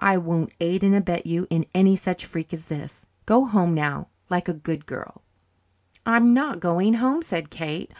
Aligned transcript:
"I 0.00 0.16
won't 0.16 0.52
aid 0.58 0.82
and 0.82 0.92
abet 0.92 1.24
you 1.24 1.46
in 1.50 1.66
any 1.72 1.94
such 1.94 2.26
freak 2.26 2.52
as 2.52 2.66
this. 2.66 3.06
Go 3.26 3.44
home 3.44 3.74
now, 3.74 4.08
like 4.28 4.48
a 4.48 4.52
good 4.52 4.86
girl." 4.86 5.22
"I'm 6.04 6.34
not 6.34 6.58
going 6.58 6.94
home," 6.94 7.22
said 7.22 7.48
Kate. 7.48 7.92